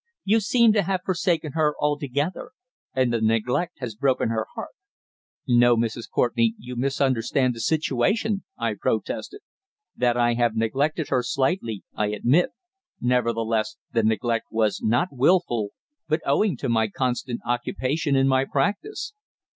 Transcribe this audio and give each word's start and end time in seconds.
You 0.23 0.39
seem 0.39 0.73
to 0.73 0.81
have 0.81 1.01
forsaken 1.05 1.51
her 1.51 1.75
altogether, 1.79 2.53
and 2.95 3.13
the 3.13 3.21
neglect 3.21 3.77
has 3.81 3.93
broken 3.93 4.29
her 4.29 4.47
heart." 4.55 4.71
"No, 5.47 5.77
Mrs. 5.77 6.09
Courtenay; 6.09 6.53
you 6.57 6.75
misunderstand 6.75 7.53
the 7.53 7.59
situation," 7.59 8.43
I 8.57 8.73
protested. 8.73 9.41
"That 9.95 10.17
I 10.17 10.33
have 10.33 10.55
neglected 10.55 11.09
her 11.09 11.21
slightly 11.21 11.83
I 11.93 12.07
admit; 12.07 12.49
nevertheless 12.99 13.77
the 13.93 14.01
neglect 14.01 14.47
was 14.49 14.81
not 14.81 15.09
wilful, 15.11 15.69
but 16.07 16.21
owing 16.25 16.57
to 16.57 16.67
my 16.67 16.87
constant 16.87 17.39
occupation 17.45 18.15
in 18.15 18.27
my 18.27 18.43
practice." 18.45 19.13